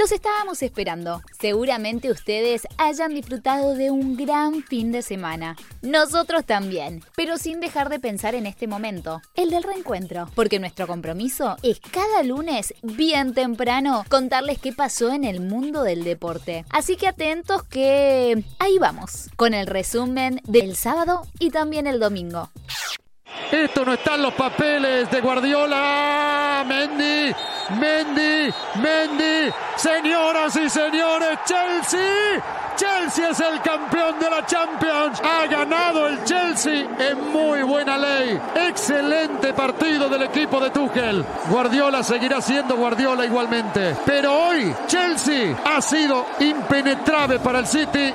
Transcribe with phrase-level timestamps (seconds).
[0.00, 1.20] Los estábamos esperando.
[1.38, 5.58] Seguramente ustedes hayan disfrutado de un gran fin de semana.
[5.82, 10.86] Nosotros también, pero sin dejar de pensar en este momento, el del reencuentro, porque nuestro
[10.86, 16.64] compromiso es cada lunes, bien temprano, contarles qué pasó en el mundo del deporte.
[16.70, 22.48] Así que atentos que ahí vamos, con el resumen del sábado y también el domingo.
[23.50, 26.64] Esto no está en los papeles de Guardiola.
[26.66, 27.34] Mendy,
[27.80, 29.52] Mendy, Mendy.
[29.76, 32.42] Señoras y señores, Chelsea.
[32.76, 35.20] Chelsea es el campeón de la Champions.
[35.22, 38.40] Ha ganado el Chelsea en muy buena ley.
[38.54, 41.24] Excelente partido del equipo de Tuchel.
[41.50, 43.96] Guardiola seguirá siendo Guardiola igualmente.
[44.06, 48.14] Pero hoy Chelsea ha sido impenetrable para el City.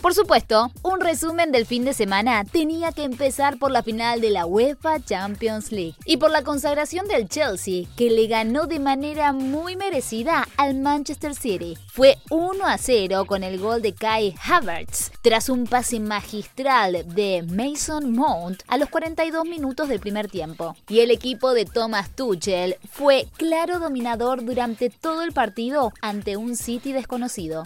[0.00, 4.30] Por supuesto, un resumen del fin de semana tenía que empezar por la final de
[4.30, 9.34] la UEFA Champions League y por la consagración del Chelsea, que le ganó de manera
[9.34, 11.76] muy merecida al Manchester City.
[11.92, 17.44] Fue 1 a 0 con el gol de Kai Havertz, tras un pase magistral de
[17.46, 20.76] Mason Mount a los 42 minutos del primer tiempo.
[20.88, 26.56] Y el equipo de Thomas Tuchel fue claro dominador durante todo el partido ante un
[26.56, 27.64] City desconocido.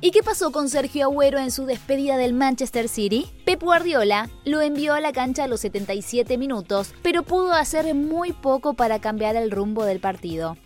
[0.00, 3.26] ¿Y qué pasó con Sergio Agüero en su despedida del Manchester City?
[3.44, 8.32] Pep Guardiola lo envió a la cancha a los 77 minutos, pero pudo hacer muy
[8.32, 10.56] poco para cambiar el rumbo del partido.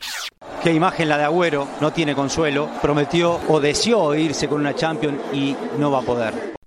[0.62, 5.20] Qué imagen la de Agüero, no tiene consuelo, prometió o deseó irse con una Champions
[5.32, 6.57] y no va a poder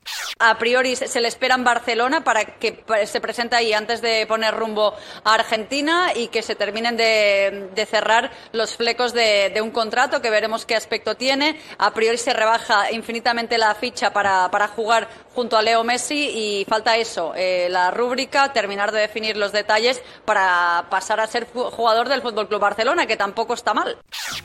[0.41, 4.55] a priori se le espera en Barcelona para que se presente ahí antes de poner
[4.55, 10.29] rumbo a Argentina y que se terminen de, cerrar los flecos de, un contrato que
[10.29, 11.59] veremos qué aspecto tiene.
[11.77, 16.97] A priori se rebaja infinitamente la ficha para, jugar junto a Leo Messi y falta
[16.97, 22.21] eso, eh, la rúbrica, terminar de definir los detalles para pasar a ser jugador del
[22.21, 23.97] Fútbol Club Barcelona, que tampoco está mal.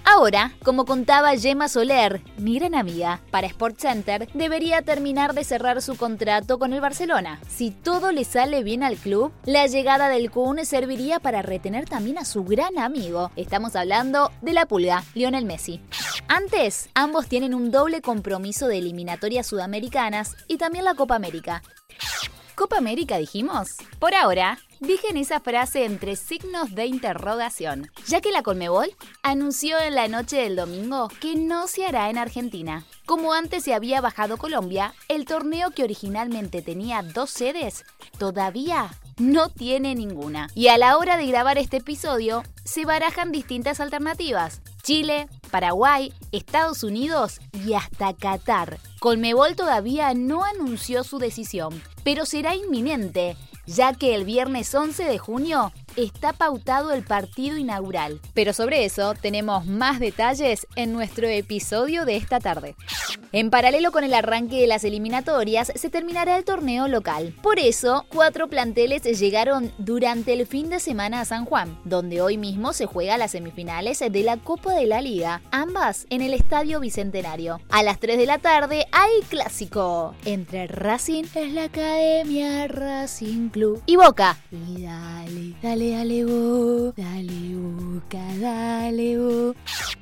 [0.05, 5.97] Ahora, como contaba Gemma Soler, mi gran amiga, para Center debería terminar de cerrar su
[5.97, 7.39] contrato con el Barcelona.
[7.49, 12.19] Si todo le sale bien al club, la llegada del Kun serviría para retener también
[12.19, 13.31] a su gran amigo.
[13.37, 15.81] Estamos hablando de la pulga, Lionel Messi.
[16.27, 21.63] Antes, ambos tienen un doble compromiso de eliminatorias sudamericanas y también la Copa América.
[22.57, 23.77] Copa América dijimos.
[24.01, 29.95] Por ahora, Dejen esa frase entre signos de interrogación, ya que la Colmebol anunció en
[29.95, 32.85] la noche del domingo que no se hará en Argentina.
[33.07, 37.87] Como antes se había bajado Colombia, el torneo que originalmente tenía dos sedes
[38.19, 40.49] todavía no tiene ninguna.
[40.55, 44.61] Y a la hora de grabar este episodio, se barajan distintas alternativas.
[44.83, 48.79] Chile, Paraguay, Estados Unidos y hasta Qatar.
[49.01, 55.19] Colmebol todavía no anunció su decisión, pero será inminente ya que el viernes 11 de
[55.19, 58.21] junio está pautado el partido inaugural.
[58.35, 62.77] Pero sobre eso tenemos más detalles en nuestro episodio de esta tarde.
[63.33, 67.35] En paralelo con el arranque de las eliminatorias, se terminará el torneo local.
[67.43, 72.39] Por eso, cuatro planteles llegaron durante el fin de semana a San Juan, donde hoy
[72.39, 76.81] mismo se juega las semifinales de la Copa de la Liga, ambas en el Estadio
[76.81, 77.61] Bicentenario.
[77.69, 83.83] A las 3 de la tarde hay clásico entre Racing, es la Academia Racing Club,
[83.87, 84.39] y Boca.
[84.51, 86.25] Y dale, dale dale,
[86.97, 89.55] dale, boca, dale,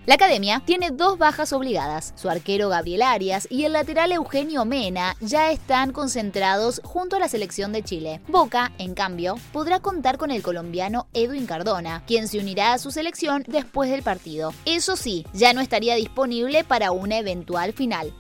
[0.07, 2.13] La academia tiene dos bajas obligadas.
[2.17, 7.29] Su arquero Gabriel Arias y el lateral Eugenio Mena ya están concentrados junto a la
[7.29, 8.21] selección de Chile.
[8.29, 12.91] Boca, en cambio, podrá contar con el colombiano Edwin Cardona, quien se unirá a su
[12.91, 14.53] selección después del partido.
[14.65, 18.13] Eso sí, ya no estaría disponible para una eventual final.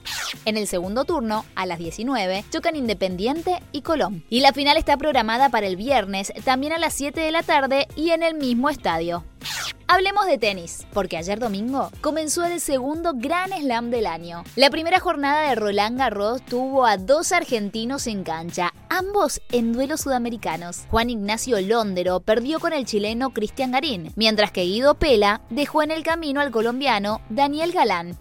[0.44, 4.24] En el segundo turno, a las 19, chocan Independiente y Colón.
[4.28, 7.53] Y la final está programada para el viernes, también a las 7 de la tarde
[7.94, 9.24] y en el mismo estadio.
[9.86, 14.42] Hablemos de tenis, porque ayer domingo comenzó el segundo Gran Slam del año.
[14.56, 20.02] La primera jornada de Roland Garros tuvo a dos argentinos en cancha, ambos en duelos
[20.02, 20.84] sudamericanos.
[20.88, 25.90] Juan Ignacio Londero perdió con el chileno Cristian Garín, mientras que Guido Pela dejó en
[25.90, 28.16] el camino al colombiano Daniel Galán.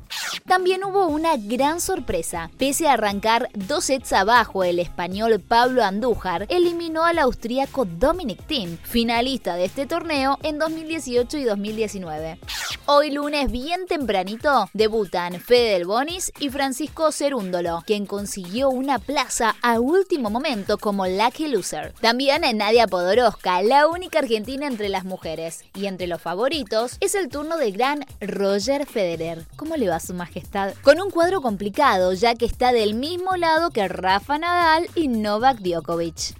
[0.47, 2.49] También hubo una gran sorpresa.
[2.57, 8.77] Pese a arrancar dos sets abajo, el español Pablo Andújar eliminó al austríaco Dominic Thiem,
[8.77, 12.39] finalista de este torneo en 2018 y 2019.
[12.85, 19.55] Hoy lunes, bien tempranito, debutan Fede Del Bonis y Francisco Cerúndolo, quien consiguió una plaza
[19.61, 21.93] a último momento como Lucky Loser.
[22.01, 25.63] También en Nadia Podoroska, la única argentina entre las mujeres.
[25.73, 29.45] Y entre los favoritos es el turno del gran Roger Federer.
[29.55, 30.73] ¿Cómo le va su majestad?
[30.81, 35.59] Con un cuadro complicado, ya que está del mismo lado que Rafa Nadal y Novak
[35.59, 36.35] Djokovic.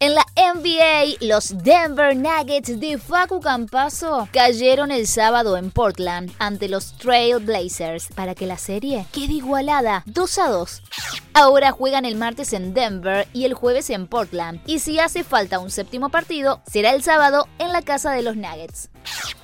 [0.00, 6.68] En la NBA, los Denver Nuggets de Facu Campaso cayeron el sábado en Portland ante
[6.68, 10.82] los Trail Blazers para que la serie quede igualada 2 a 2.
[11.40, 14.60] Ahora juegan el martes en Denver y el jueves en Portland.
[14.66, 18.34] Y si hace falta un séptimo partido, será el sábado en la casa de los
[18.34, 18.90] Nuggets.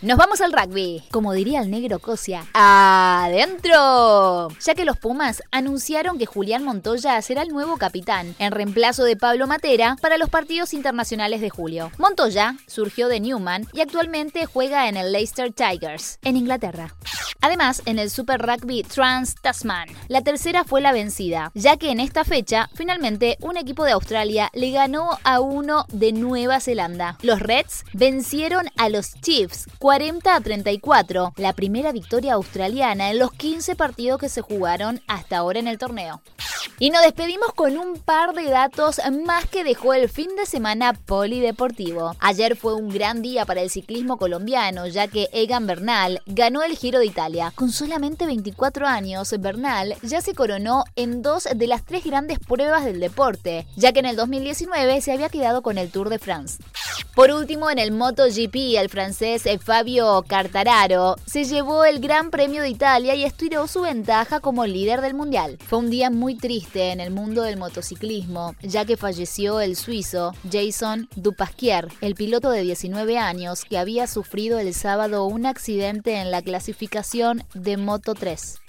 [0.03, 2.45] Nos vamos al rugby, como diría el negro Cosia.
[2.53, 4.49] ¡Adentro!
[4.61, 9.17] Ya que los Pumas anunciaron que Julián Montoya será el nuevo capitán, en reemplazo de
[9.17, 11.93] Pablo Matera para los partidos internacionales de julio.
[11.99, 16.93] Montoya surgió de Newman y actualmente juega en el Leicester Tigers, en Inglaterra.
[17.41, 22.01] Además, en el Super Rugby Trans Tasman, la tercera fue la vencida, ya que en
[22.01, 27.19] esta fecha, finalmente, un equipo de Australia le ganó a uno de Nueva Zelanda.
[27.23, 33.33] Los Reds vencieron a los Chiefs 40 a 34, la primera victoria australiana en los
[33.33, 36.23] 15 partidos que se jugaron hasta ahora en el torneo.
[36.81, 40.93] Y nos despedimos con un par de datos más que dejó el fin de semana
[40.93, 42.17] polideportivo.
[42.19, 46.77] Ayer fue un gran día para el ciclismo colombiano, ya que Egan Bernal ganó el
[46.77, 47.53] Giro de Italia.
[47.55, 52.85] Con solamente 24 años, Bernal ya se coronó en dos de las tres grandes pruebas
[52.85, 56.59] del deporte, ya que en el 2019 se había quedado con el Tour de France.
[57.15, 62.69] Por último, en el MotoGP, el francés Fabio Cartararo se llevó el Gran Premio de
[62.69, 65.57] Italia y estiró su ventaja como líder del mundial.
[65.65, 66.37] Fue un día muy
[66.75, 72.63] en el mundo del motociclismo, ya que falleció el suizo Jason Dupasquier, el piloto de
[72.63, 78.61] 19 años que había sufrido el sábado un accidente en la clasificación de Moto 3.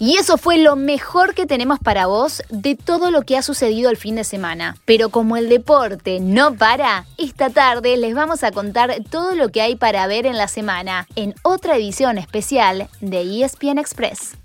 [0.00, 3.90] Y eso fue lo mejor que tenemos para vos de todo lo que ha sucedido
[3.90, 4.76] el fin de semana.
[4.84, 9.60] Pero como el deporte no para, esta tarde les vamos a contar todo lo que
[9.60, 14.36] hay para ver en la semana en otra edición especial de ESPN Express.